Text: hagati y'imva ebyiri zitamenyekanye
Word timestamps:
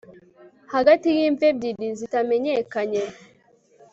hagati 0.73 1.07
y'imva 1.15 1.43
ebyiri 1.51 1.87
zitamenyekanye 1.99 3.03